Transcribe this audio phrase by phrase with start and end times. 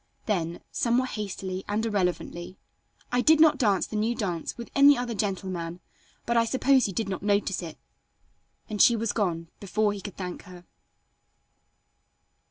[0.25, 2.57] Then, somewhat hastily and irrelevantly,
[3.11, 5.79] "I did not dance the new dance with any other gentleman
[6.25, 7.77] but I suppose you did not notice it,"
[8.67, 10.65] and she was gone before he could thank her.